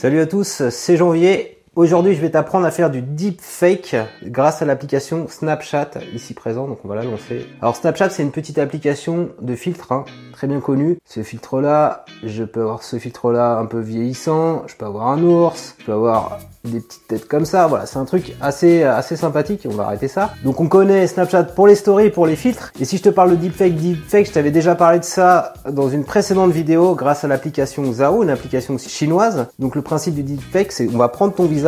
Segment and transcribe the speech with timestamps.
[0.00, 1.57] Salut à tous, c'est Janvier.
[1.78, 6.66] Aujourd'hui, je vais t'apprendre à faire du deepfake grâce à l'application Snapchat ici présent.
[6.66, 7.46] Donc, on va la lancer.
[7.62, 10.98] Alors, Snapchat, c'est une petite application de filtre, hein, très bien connue.
[11.04, 14.64] Ce filtre-là, je peux avoir ce filtre-là un peu vieillissant.
[14.66, 15.76] Je peux avoir un ours.
[15.78, 17.68] Je peux avoir des petites têtes comme ça.
[17.68, 19.64] Voilà, c'est un truc assez assez sympathique.
[19.70, 20.34] On va arrêter ça.
[20.42, 22.72] Donc, on connaît Snapchat pour les stories, pour les filtres.
[22.80, 25.88] Et si je te parle de deepfake, deepfake, je t'avais déjà parlé de ça dans
[25.88, 29.46] une précédente vidéo grâce à l'application Zao, une application chinoise.
[29.60, 31.67] Donc, le principe du deepfake, c'est on va prendre ton visage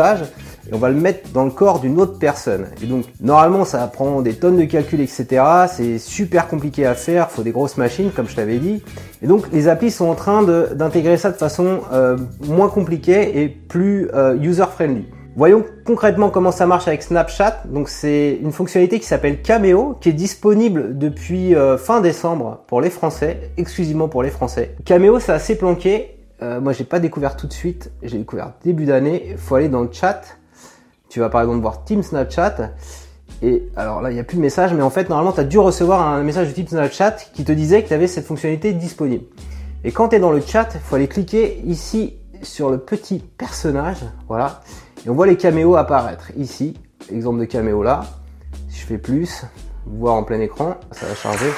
[0.69, 2.66] et on va le mettre dans le corps d'une autre personne.
[2.83, 5.43] Et donc normalement ça prend des tonnes de calculs etc.
[5.73, 8.83] C'est super compliqué à faire, faut des grosses machines comme je t'avais dit.
[9.23, 12.16] Et donc les applis sont en train d'intégrer ça de façon euh,
[12.47, 15.07] moins compliquée et plus euh, user friendly.
[15.37, 17.62] Voyons concrètement comment ça marche avec Snapchat.
[17.69, 22.80] Donc c'est une fonctionnalité qui s'appelle Cameo, qui est disponible depuis euh, fin décembre pour
[22.80, 24.74] les Français, exclusivement pour les Français.
[24.85, 27.91] Cameo c'est assez planqué euh, moi, j'ai pas découvert tout de suite.
[28.03, 29.35] J'ai découvert début d'année.
[29.37, 30.23] Faut aller dans le chat.
[31.09, 32.73] Tu vas par exemple voir Team Snapchat.
[33.43, 35.45] Et alors là, il n'y a plus de message, mais en fait, normalement, tu as
[35.45, 38.73] dû recevoir un message de type Snapchat qui te disait que tu avais cette fonctionnalité
[38.73, 39.24] disponible.
[39.82, 43.19] Et quand tu es dans le chat, il faut aller cliquer ici sur le petit
[43.19, 44.04] personnage.
[44.29, 44.60] Voilà.
[45.07, 46.75] Et on voit les caméos apparaître ici.
[47.10, 48.02] Exemple de caméo là.
[48.69, 49.45] Si je fais plus,
[49.87, 51.51] voir en plein écran, ça va charger.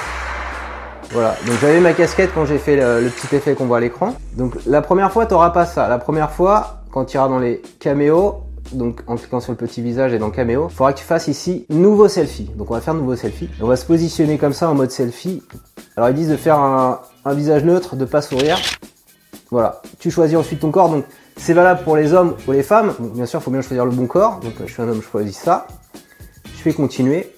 [1.13, 4.15] Voilà, donc j'avais ma casquette quand j'ai fait le, petit effet qu'on voit à l'écran.
[4.35, 5.87] Donc la première fois, tu n'auras pas ça.
[5.87, 9.83] La première fois, quand tu iras dans les caméos, donc en cliquant sur le petit
[9.83, 12.49] visage et dans caméo, il faudra que tu fasses ici nouveau selfie.
[12.55, 13.47] Donc on va faire nouveau selfie.
[13.61, 15.43] On va se positionner comme ça en mode selfie.
[15.95, 18.57] Alors ils disent de faire un, visage neutre, de pas sourire.
[19.51, 20.89] Voilà, tu choisis ensuite ton corps.
[20.89, 21.05] Donc
[21.37, 22.91] c'est valable pour les hommes ou les femmes.
[22.99, 24.39] Donc bien sûr, il faut bien choisir le bon corps.
[24.39, 25.67] Donc je suis un homme, je choisis ça.
[26.55, 27.31] Je fais continuer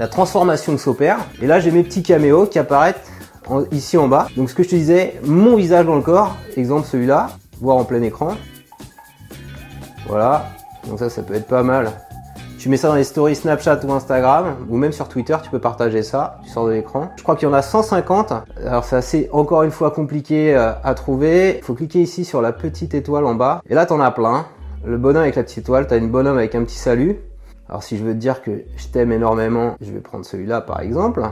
[0.00, 1.18] la transformation s'opère.
[1.42, 2.96] Et là, j'ai mes petits caméos qui apparaissent
[3.70, 4.28] ici en bas.
[4.34, 7.28] Donc ce que je te disais, mon visage dans le corps, exemple celui-là,
[7.60, 8.32] voir en plein écran.
[10.08, 10.46] Voilà,
[10.88, 11.92] donc ça, ça peut être pas mal.
[12.58, 15.58] Tu mets ça dans les stories Snapchat ou Instagram, ou même sur Twitter, tu peux
[15.58, 17.10] partager ça, tu sors de l'écran.
[17.16, 18.32] Je crois qu'il y en a 150.
[18.66, 21.58] Alors c'est assez, encore une fois, compliqué euh, à trouver.
[21.58, 23.60] Il faut cliquer ici sur la petite étoile en bas.
[23.68, 24.46] Et là, t'en as plein.
[24.82, 27.18] Le bonhomme avec la petite étoile, t'as une bonhomme avec un petit salut.
[27.70, 30.80] Alors si je veux te dire que je t'aime énormément, je vais prendre celui-là par
[30.80, 31.22] exemple.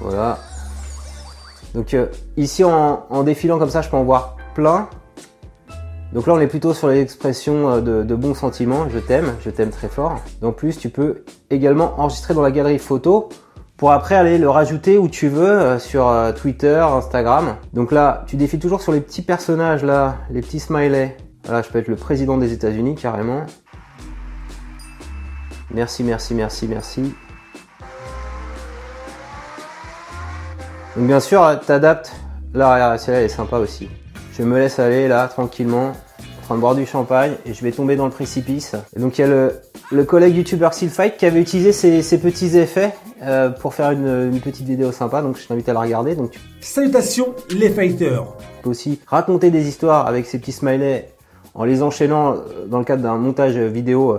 [0.00, 0.40] Voilà.
[1.74, 4.88] Donc euh, ici en, défilant comme ça, je peux en voir plein.
[6.12, 9.50] Donc là on est plutôt sur l'expression euh, de, de bons sentiments, je t'aime, je
[9.50, 10.20] t'aime très fort.
[10.42, 13.28] En plus tu peux également enregistrer dans la galerie photo
[13.76, 17.54] pour après aller le rajouter où tu veux euh, sur Twitter, Instagram.
[17.74, 21.16] Donc là tu défiles toujours sur les petits personnages là, les petits smileys.
[21.48, 23.46] Là je peux être le président des États-Unis carrément.
[25.70, 27.14] Merci, merci, merci, merci.
[30.96, 32.12] Donc bien sûr, t'adaptes.
[32.54, 33.88] Là, celle-là, elle est sympa aussi.
[34.38, 37.72] Je me laisse aller là, tranquillement, en train de boire du champagne, et je vais
[37.72, 38.74] tomber dans le précipice.
[38.96, 39.50] Et donc il y a
[39.90, 44.66] le, collègue youtubeur Fight qui avait utilisé ces, petits effets euh, pour faire une, petite
[44.66, 46.14] vidéo sympa, donc je t'invite à la regarder.
[46.14, 51.08] Donc Salutations les fighters Tu peux aussi raconter des histoires avec ces petits smileys
[51.54, 54.18] en les enchaînant euh, dans le cadre d'un montage vidéo euh,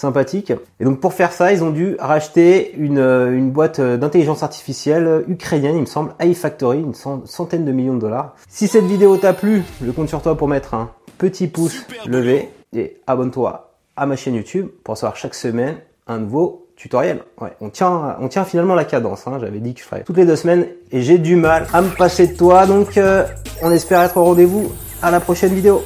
[0.00, 0.52] sympathique.
[0.80, 4.42] Et donc pour faire ça, ils ont dû racheter une, euh, une boîte euh, d'intelligence
[4.42, 8.34] artificielle ukrainienne, il me semble, iFactory, une centaine de millions de dollars.
[8.48, 12.48] Si cette vidéo t'a plu, je compte sur toi pour mettre un petit pouce levé
[12.72, 17.22] et abonne-toi à ma chaîne YouTube pour savoir chaque semaine un nouveau tutoriel.
[17.40, 19.26] Ouais, on tient, on tient finalement la cadence.
[19.26, 19.38] Hein.
[19.40, 21.90] J'avais dit que je ferais toutes les deux semaines et j'ai du mal à me
[21.90, 22.66] passer de toi.
[22.66, 23.26] Donc, euh,
[23.62, 24.72] on espère être au rendez-vous
[25.02, 25.82] à la prochaine vidéo.